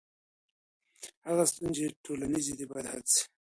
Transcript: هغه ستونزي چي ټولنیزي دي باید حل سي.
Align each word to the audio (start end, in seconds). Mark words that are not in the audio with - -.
هغه 1.27 1.43
ستونزي 1.51 1.81
چي 1.89 1.95
ټولنیزي 2.05 2.53
دي 2.59 2.65
باید 2.69 2.87
حل 2.91 3.01
سي. 3.13 3.21